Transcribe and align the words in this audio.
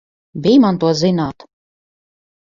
Bij 0.45 0.57
man 0.63 0.77
to 0.81 0.89
zināt! 1.01 1.39